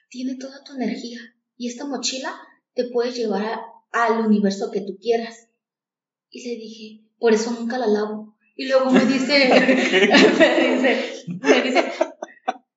[0.09, 1.19] tiene toda tu energía
[1.57, 2.35] y esta mochila
[2.75, 3.61] te puede llevar a-
[3.93, 5.49] al universo que tú quieras.
[6.31, 8.37] Y le dije, por eso nunca la lavo.
[8.57, 11.93] Y luego me dice, me dice, me dice,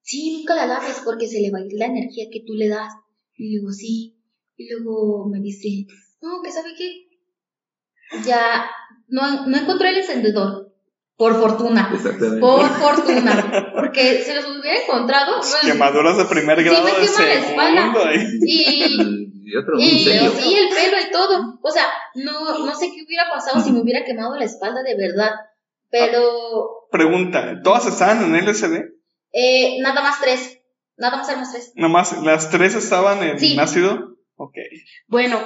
[0.01, 2.69] sí, nunca la laves porque se le va a ir la energía que tú le
[2.69, 2.93] das.
[3.35, 4.17] Y digo, sí.
[4.55, 5.85] Y luego me dice,
[6.21, 7.09] no, que sabe qué,
[8.25, 8.69] ya
[9.13, 10.69] no, no encontré el encendedor.
[11.15, 11.91] Por fortuna.
[11.93, 12.39] Exactamente.
[12.39, 13.71] Por fortuna.
[13.75, 17.33] Porque si los hubiera encontrado, pues, Quemaduras de primer Sí, grado me de quema la
[17.33, 18.11] espalda.
[18.41, 21.59] y, Y otro y sí, el pelo y todo.
[21.61, 24.95] O sea, no, no sé qué hubiera pasado si me hubiera quemado la espalda de
[24.97, 25.31] verdad.
[25.91, 28.81] Pero Pregunta, ¿todas estaban en LSD?
[29.33, 30.59] eh, nada más tres.
[30.97, 31.71] Nada más éramos tres.
[31.75, 33.57] Nada más, las tres estaban en Sí.
[33.59, 34.12] ácido.
[34.35, 34.55] Ok.
[35.07, 35.37] Bueno,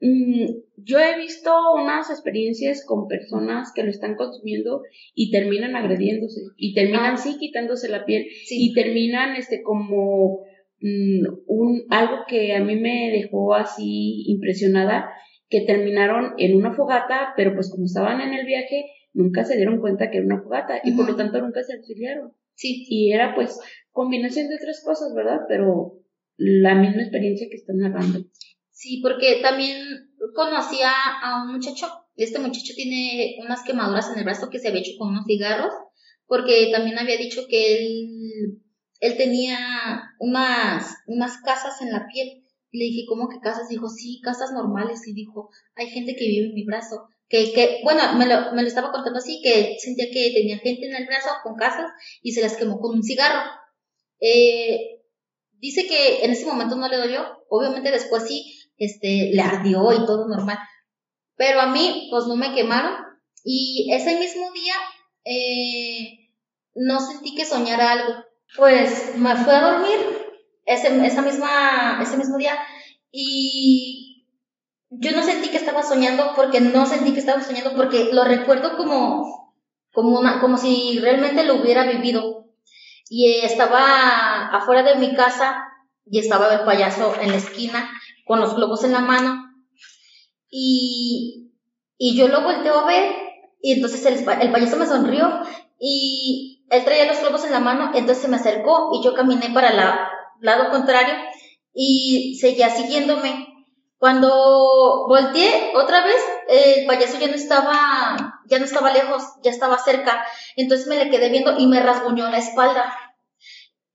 [0.00, 0.44] mm,
[0.76, 4.82] yo he visto unas experiencias con personas que lo están consumiendo
[5.14, 7.16] y terminan agrediéndose y terminan Ah.
[7.16, 8.56] sí quitándose la piel Sí.
[8.70, 10.40] y terminan este como
[10.80, 15.08] mm, un algo que a mí me dejó así impresionada
[15.48, 19.80] que terminaron en una fogata, pero pues como estaban en el viaje nunca se dieron
[19.80, 22.32] cuenta que era una fogata y por lo tanto nunca se auxiliaron.
[22.54, 22.84] Sí.
[22.88, 23.58] Y era pues
[23.92, 25.40] combinación de otras cosas, ¿verdad?
[25.48, 26.00] Pero
[26.36, 28.24] la misma experiencia que están narrando.
[28.70, 30.92] Sí, porque también conocía
[31.22, 31.86] a un muchacho.
[32.16, 35.72] Este muchacho tiene unas quemaduras en el brazo que se había hecho con unos cigarros,
[36.26, 38.60] porque también había dicho que él,
[39.00, 39.58] él tenía
[40.18, 42.44] unas, unas casas en la piel.
[42.72, 43.68] Le dije, ¿cómo que casas?
[43.68, 45.06] Dijo, sí, casas normales.
[45.06, 47.08] Y dijo, hay gente que vive en mi brazo.
[47.28, 50.86] Que, que bueno, me lo, me lo estaba contando así, que sentía que tenía gente
[50.86, 51.90] en el brazo con casas
[52.22, 53.50] y se las quemó con un cigarro.
[54.20, 55.03] Eh,
[55.64, 60.06] dice que en ese momento no le dolió, obviamente después sí, este, le ardió y
[60.06, 60.58] todo normal.
[61.36, 62.94] Pero a mí, pues no me quemaron.
[63.44, 64.74] Y ese mismo día,
[65.24, 66.30] eh,
[66.74, 68.14] no sentí que soñara algo.
[68.56, 69.98] Pues me fui a dormir
[70.64, 72.58] ese, esa misma, ese mismo día
[73.16, 74.26] y
[74.90, 78.76] yo no sentí que estaba soñando porque no sentí que estaba soñando porque lo recuerdo
[78.76, 79.54] como,
[79.92, 82.33] como, una, como si realmente lo hubiera vivido.
[83.16, 85.62] Y estaba afuera de mi casa
[86.04, 87.88] y estaba el payaso en la esquina
[88.26, 89.54] con los globos en la mano.
[90.50, 91.52] Y,
[91.96, 93.14] y yo lo volteo a ver
[93.62, 95.30] y entonces el, el payaso me sonrió
[95.78, 99.50] y él traía los globos en la mano, entonces se me acercó y yo caminé
[99.50, 99.76] para el
[100.40, 101.14] lado contrario
[101.72, 103.46] y seguía siguiéndome.
[103.98, 109.78] Cuando volteé otra vez, el payaso ya no estaba, ya no estaba lejos, ya estaba
[109.78, 110.26] cerca.
[110.56, 112.94] Entonces me le quedé viendo y me rasguñó la espalda.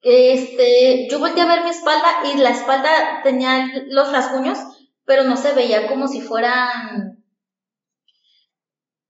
[0.02, 4.58] Este, yo volteé a ver mi espalda y la espalda tenía los rasguños,
[5.06, 7.24] pero no se veía como si fueran,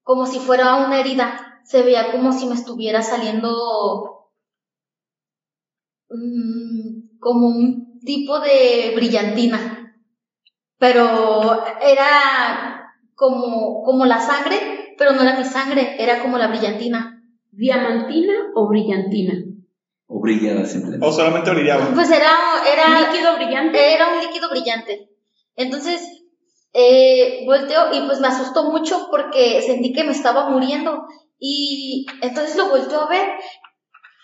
[0.04, 1.62] como si fuera una herida.
[1.64, 4.26] Se veía como si me estuviera saliendo
[6.10, 9.80] mm, como un tipo de brillantina
[10.80, 17.22] pero era como, como la sangre, pero no era mi sangre, era como la brillantina.
[17.52, 19.49] ¿Diamantina o brillantina?
[20.10, 21.06] O brillaba simplemente.
[21.06, 21.94] O solamente brillaba.
[21.94, 22.34] Pues era,
[22.68, 23.94] era líquido brillante.
[23.94, 25.10] Era un líquido brillante.
[25.56, 26.02] Entonces,
[26.74, 31.06] eh, volteo y pues me asustó mucho porque sentí que me estaba muriendo.
[31.40, 33.30] Y entonces lo volteó a ver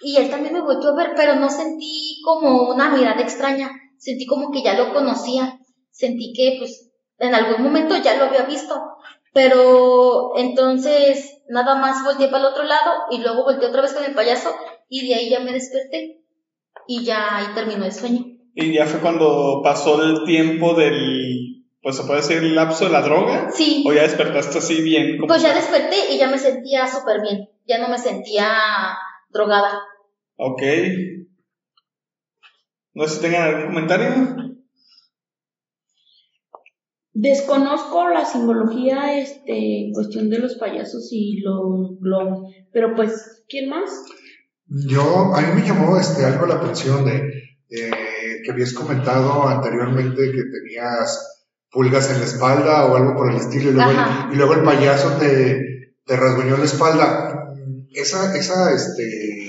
[0.02, 3.72] y él también me volteó a ver, pero no sentí como una mirada extraña.
[3.98, 5.60] Sentí como que ya lo conocía
[5.96, 8.76] sentí que pues en algún momento ya lo había visto,
[9.34, 14.04] pero entonces nada más volteé para el otro lado y luego volteé otra vez con
[14.04, 14.54] el payaso
[14.88, 16.22] y de ahí ya me desperté
[16.88, 18.26] y ya ahí terminó el sueño.
[18.54, 22.92] Y ya fue cuando pasó el tiempo del, pues se puede decir el lapso de
[22.92, 23.52] la droga.
[23.52, 23.84] Sí.
[23.88, 25.18] O ya despertaste así bien.
[25.28, 28.48] Pues ya desperté y ya me sentía súper bien, ya no me sentía
[29.30, 29.82] drogada.
[30.38, 30.62] Ok.
[32.94, 34.46] No sé si tengan algún comentario.
[37.18, 43.90] Desconozco la simbología, este, cuestión de los payasos y los globos, pero pues, ¿quién más?
[44.68, 50.32] Yo, a mí me llamó este, algo la atención de eh, que habías comentado anteriormente
[50.32, 54.36] que tenías pulgas en la espalda o algo por el estilo, y luego, el, y
[54.38, 57.54] luego el payaso te, te rasguñó la espalda.
[57.94, 59.48] Esa, esa, este,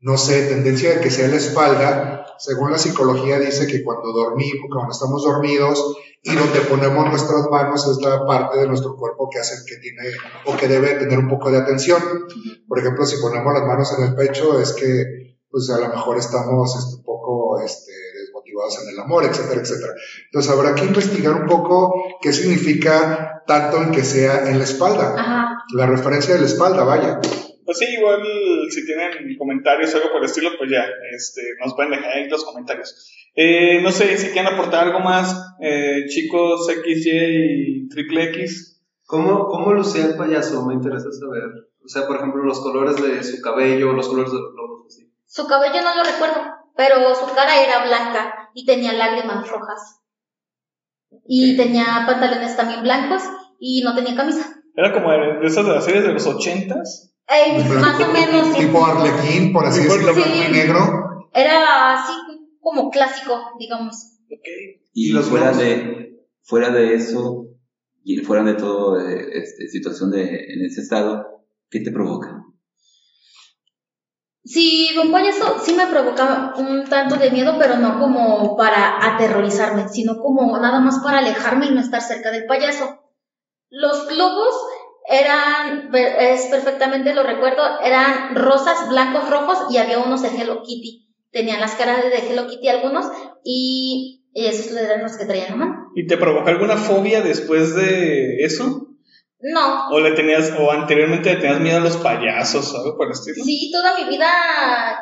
[0.00, 4.68] no sé, tendencia de que sea la espalda, según la psicología dice que cuando dormimos,
[4.72, 9.38] cuando estamos dormidos, y donde ponemos nuestras manos es la parte de nuestro cuerpo que
[9.38, 10.02] hace que tiene
[10.44, 12.02] o que debe tener un poco de atención.
[12.66, 16.18] Por ejemplo, si ponemos las manos en el pecho es que pues a lo mejor
[16.18, 19.92] estamos este, un poco este, desmotivados en el amor, etcétera, etcétera.
[20.24, 25.64] Entonces habrá que investigar un poco qué significa tanto en que sea en la espalda.
[25.74, 27.20] La referencia de la espalda, vaya.
[27.64, 28.22] Pues sí, igual
[28.70, 30.84] si tienen comentarios o algo por el estilo, pues ya,
[31.14, 33.25] este, nos pueden dejar ahí los comentarios.
[33.38, 38.82] Eh, no sé si quieren aportar algo más, eh, chicos XY y Triple X.
[39.04, 40.64] ¿Cómo, ¿Cómo lucía el payaso?
[40.64, 41.44] Me interesa saber.
[41.84, 45.12] O sea, por ejemplo, los colores de su cabello, los colores de los globos, así.
[45.26, 46.40] Su cabello no lo recuerdo,
[46.76, 50.00] pero su cara era blanca y tenía lágrimas rojas.
[51.26, 53.22] Y tenía pantalones también blancos
[53.60, 54.62] y no tenía camisa.
[54.74, 57.12] Era como de esas de las series de los ochentas.
[57.28, 58.56] Eh, más o menos.
[58.56, 61.28] Tipo Arlequín, por así decirlo, blanco y negro.
[61.34, 62.12] Era así
[62.66, 64.18] como clásico, digamos.
[64.24, 64.82] Okay.
[64.92, 67.46] Y, los fuera de fuera de eso
[68.02, 72.42] y fuera de todo este, situación de en ese estado, ¿qué te provoca?
[74.42, 79.88] Sí, un payaso sí me provoca un tanto de miedo, pero no como para aterrorizarme,
[79.88, 83.00] sino como nada más para alejarme y no estar cerca del payaso.
[83.70, 84.54] Los globos
[85.08, 91.06] eran, es perfectamente lo recuerdo, eran rosas, blancos, rojos y había unos de Hello Kitty.
[91.30, 93.06] Tenían las caras de Hello Kitty algunos
[93.44, 95.92] y esos eran los que traían mano.
[95.94, 98.86] ¿Y te provocó alguna fobia después de eso?
[99.40, 99.88] No.
[99.90, 103.12] ¿O le tenías, o anteriormente le tenías miedo a los payasos o algo por el
[103.12, 103.44] estilo?
[103.44, 104.26] Sí, toda mi vida,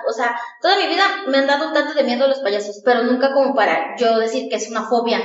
[0.09, 2.83] o sea, toda mi vida me han dado un tanto de miedo a los payasos,
[2.85, 5.21] pero nunca como para yo decir que es una fobia.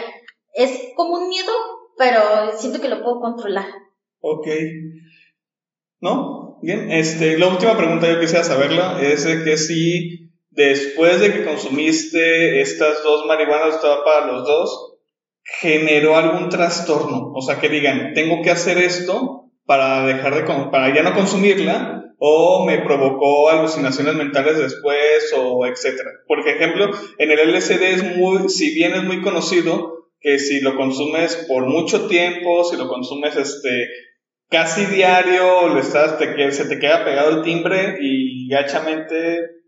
[0.53, 1.51] Es como un miedo,
[1.97, 2.21] pero
[2.57, 3.67] siento que lo puedo controlar.
[4.21, 4.47] Ok.
[6.01, 6.59] ¿No?
[6.62, 10.29] Bien, este, la última pregunta yo quisiera saberla es que si
[10.60, 14.97] después de que consumiste estas dos marihuanas, estaba para los dos,
[15.41, 17.31] generó algún trastorno.
[17.33, 22.13] O sea, que digan, tengo que hacer esto para dejar de, para ya no consumirla,
[22.17, 26.10] o me provocó alucinaciones mentales después, o etcétera.
[26.27, 30.75] Por ejemplo, en el LSD es muy, si bien es muy conocido, que si lo
[30.75, 33.87] consumes por mucho tiempo, si lo consumes este,
[34.49, 39.58] casi diario, estás, te, se te queda pegado el timbre y gachamente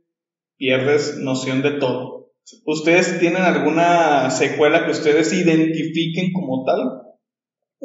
[0.62, 2.30] pierdes noción de todo.
[2.68, 7.02] ¿Ustedes tienen alguna secuela que ustedes identifiquen como tal?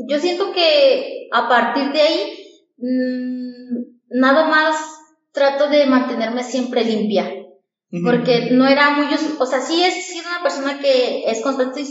[0.08, 2.20] yo siento que a partir de ahí,
[2.76, 4.76] mm, nada más
[5.32, 7.32] trato de mantenerme siempre limpia.
[8.04, 9.06] Porque no era muy,
[9.38, 11.86] o sea, sí he sido una persona que es constante en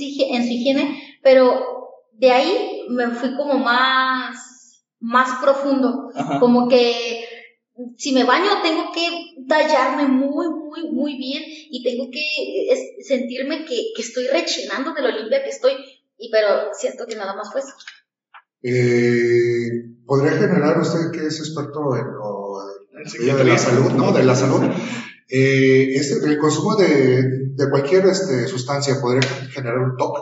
[0.45, 1.63] su higiene, pero
[2.11, 6.09] de ahí me fui como más, más profundo.
[6.39, 7.25] Como que
[7.97, 9.09] si me baño tengo que
[9.47, 10.45] tallarme muy,
[10.75, 15.49] muy, muy bien y tengo que sentirme que, que, estoy rechinando de lo limpia que
[15.49, 15.73] estoy,
[16.17, 17.73] y pero siento que nada más fue eso.
[18.61, 19.69] Eh,
[20.05, 22.05] ¿Podría generar usted que es experto en
[23.27, 24.11] lo de la salud, ¿no?
[24.11, 24.61] De la salud.
[25.29, 30.21] Eh, este, el consumo de, de cualquier este, sustancia podría generar un toque.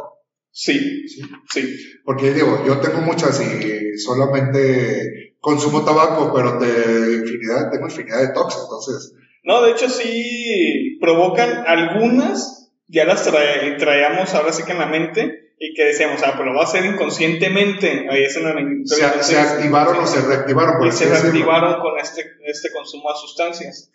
[0.51, 1.77] Sí, sí, sí.
[2.05, 8.33] Porque digo, yo tengo muchas y solamente consumo tabaco, pero de infinidad, tengo infinidad de
[8.33, 9.13] toques, entonces.
[9.43, 15.43] No, de hecho sí provocan algunas, ya las traíamos ahora sí que en la mente,
[15.59, 18.07] y que decíamos, ah, pues lo va a hacer inconscientemente.
[18.09, 20.85] Ahí es una se, se activaron o se reactivaron.
[20.85, 23.91] y se reactivaron con este, este consumo de sustancias.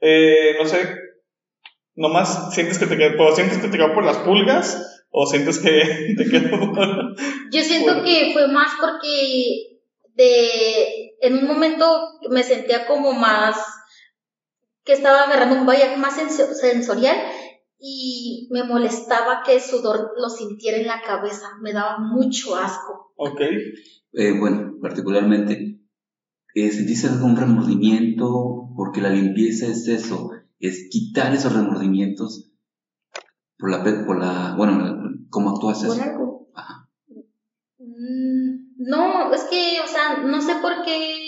[0.00, 0.78] Eh, no sé,
[1.96, 6.14] nomás sientes que te quedó, sientes que te quedó por las pulgas o sientes que
[6.16, 7.16] te quedó por...
[7.50, 9.80] Yo siento que fue más porque
[10.14, 11.84] de, en un momento
[12.30, 13.56] me sentía como más,
[14.88, 17.14] que estaba agarrando un valle más sensorial
[17.78, 23.12] y me molestaba que el sudor lo sintiera en la cabeza, me daba mucho asco.
[23.16, 23.38] Ok.
[24.14, 25.78] Eh, bueno, particularmente,
[26.54, 28.70] eh, ¿sentiste algún remordimiento?
[28.74, 32.50] Porque la limpieza es eso, es quitar esos remordimientos
[33.58, 36.48] por la, por la bueno, ¿cómo actúas ¿Por algo?
[36.54, 36.88] Ajá.
[37.78, 41.27] Mm, no, es que, o sea, no sé por qué,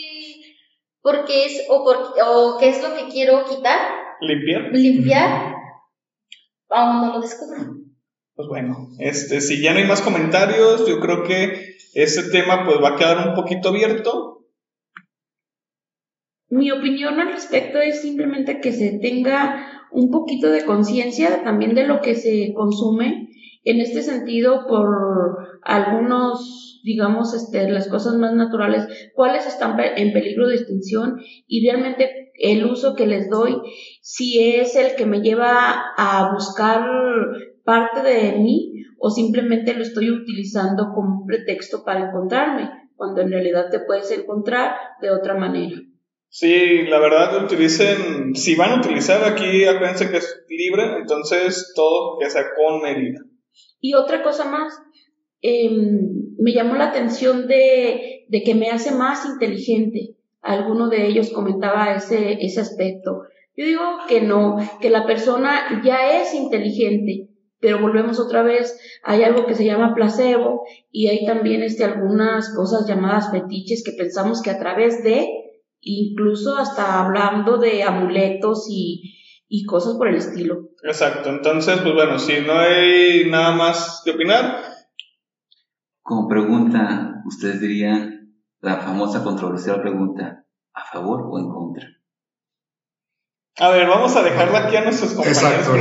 [1.02, 3.78] por qué es, o, por, o qué es lo que quiero quitar.
[4.20, 4.70] Limpiar.
[4.72, 5.60] Limpiar
[6.70, 7.76] aún no lo descubro.
[8.34, 12.78] Pues bueno, este, si ya no hay más comentarios, yo creo que este tema pues
[12.82, 14.46] va a quedar un poquito abierto.
[16.48, 21.84] Mi opinión al respecto es simplemente que se tenga un poquito de conciencia también de
[21.84, 23.28] lo que se consume.
[23.62, 24.88] En este sentido, por
[25.62, 32.32] algunos, digamos, este, las cosas más naturales, cuáles están en peligro de extinción y realmente
[32.34, 33.56] el uso que les doy,
[34.00, 36.86] si es el que me lleva a buscar
[37.64, 43.30] parte de mí o simplemente lo estoy utilizando como un pretexto para encontrarme, cuando en
[43.30, 45.76] realidad te puedes encontrar de otra manera.
[46.28, 52.18] Sí, la verdad utilicen, si van a utilizar aquí, acuérdense que es libre, entonces todo
[52.18, 53.20] que sea con medida.
[53.80, 54.74] Y otra cosa más,
[55.42, 61.30] em, me llamó la atención de, de que me hace más inteligente alguno de ellos
[61.30, 63.22] comentaba ese, ese aspecto.
[63.56, 67.28] Yo digo que no, que la persona ya es inteligente,
[67.60, 72.54] pero volvemos otra vez, hay algo que se llama placebo y hay también este, algunas
[72.54, 75.28] cosas llamadas fetiches que pensamos que a través de,
[75.80, 79.16] incluso hasta hablando de amuletos y,
[79.52, 80.70] y cosas por el estilo.
[80.84, 84.62] Exacto, entonces, pues bueno, si no hay nada más que opinar.
[86.02, 91.88] Como pregunta, ¿ustedes dirían la famosa controversial pregunta, ¿a favor o en contra?
[93.58, 95.42] A ver, vamos a dejarla aquí a nuestros compañeros.
[95.42, 95.72] Exacto,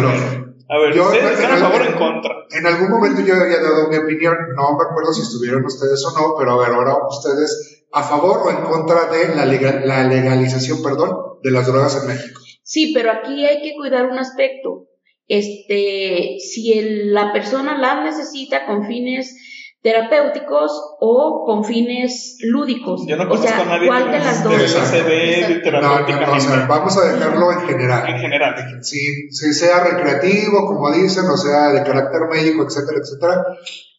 [0.70, 2.36] A ver, yo, ¿ustedes están a favor o en contra?
[2.50, 6.20] En algún momento yo había dado mi opinión, no me acuerdo si estuvieron ustedes o
[6.20, 10.82] no, pero a ver, ahora ustedes, ¿a favor o en contra de la, la legalización,
[10.82, 12.42] perdón, de las drogas en México?
[12.70, 14.86] Sí, pero aquí hay que cuidar un aspecto.
[15.28, 19.36] Este, si la persona la necesita con fines
[19.82, 23.08] terapéuticos o con fines lúdicos.
[23.08, 24.54] Yo no conozco o sea, a nadie ¿cuál de las dos?
[24.62, 28.08] Se ve no, vamos a dejarlo en general.
[28.08, 28.84] En general.
[28.84, 33.46] Si, si sea recreativo, como dicen, o sea de carácter médico, etcétera, etcétera,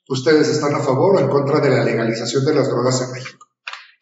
[0.09, 3.50] ¿ustedes están a favor o en contra de la legalización de las drogas en México?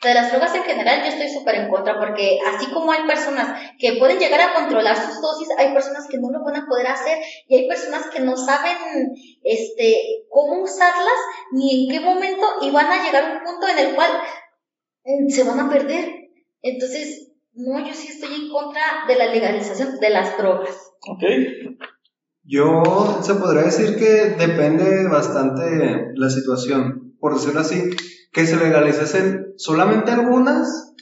[0.03, 3.61] De las drogas en general yo estoy súper en contra porque así como hay personas
[3.81, 6.87] que pueden llegar a controlar sus dosis, hay personas que no lo van a poder
[6.87, 7.19] hacer
[7.49, 8.77] y hay personas que no saben
[9.43, 11.19] este, cómo usarlas
[11.51, 14.11] ni en qué momento y van a llegar a un punto en el cual
[15.05, 16.31] mm, se van a perder.
[16.63, 20.77] Entonces, no, yo sí estoy en contra de la legalización de las drogas.
[21.11, 21.25] Ok.
[22.45, 27.91] Yo se podría decir que depende bastante la situación, por decirlo así
[28.33, 30.95] que se legalicen solamente algunas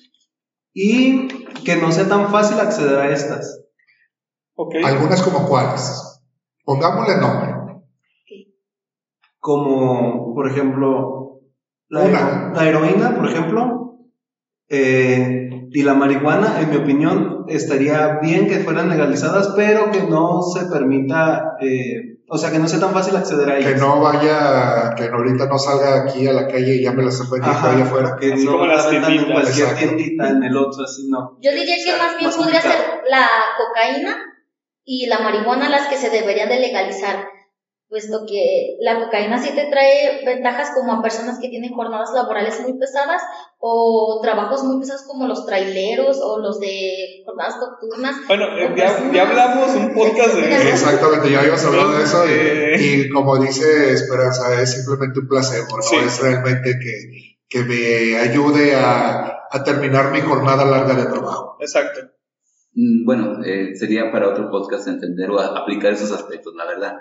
[0.72, 1.28] y
[1.64, 3.64] que no sea tan fácil acceder a estas.
[4.84, 6.22] Algunas como cuáles.
[6.64, 7.54] Pongámosle nombre.
[9.38, 11.40] Como, por ejemplo,
[11.88, 13.98] la, la heroína, por ejemplo,
[14.68, 20.42] eh, y la marihuana, en mi opinión, estaría bien que fueran legalizadas, pero que no
[20.42, 23.72] se permita eh, O sea, que no sea tan fácil acceder a ellas.
[23.72, 27.14] Que no vaya, que ahorita no salga aquí a la calle y ya me las
[27.14, 28.16] están vendiendo allá afuera.
[28.18, 29.94] Que Así no como las la vendan en tienditas, cualquier exacto.
[29.94, 31.38] tiendita, en el otro, así no.
[31.40, 34.16] Yo diría que más bien Más podría ser la cocaína
[34.84, 37.28] y la marihuana las que se deberían de legalizar,
[37.88, 42.60] puesto que la cocaína sí te trae ventajas como a personas que tienen jornadas laborales
[42.62, 43.22] muy pesadas
[43.58, 48.16] o trabajos muy pesados como los traileros o los de jornadas nocturnas.
[48.26, 50.68] Bueno, eh, ya, ya hablamos un podcast de...
[50.70, 55.76] Exactamente, ya habíamos hablado de eso y, y como dice Esperanza, es simplemente un placebo,
[55.76, 55.96] no Sí.
[56.04, 61.56] es realmente que, que me ayude a, a terminar mi jornada larga de trabajo.
[61.60, 62.00] Exacto.
[62.74, 66.94] Mm, Bueno, eh, sería para otro podcast entender o aplicar esos aspectos, la verdad,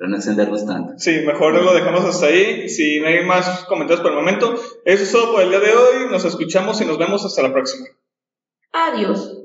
[0.00, 0.94] pero no extendernos tanto.
[0.96, 2.70] Sí, mejor lo dejamos hasta ahí.
[2.70, 4.54] Si no hay más comentarios por el momento,
[4.86, 6.10] eso es todo por el día de hoy.
[6.10, 7.84] Nos escuchamos y nos vemos hasta la próxima.
[8.72, 9.39] Adiós.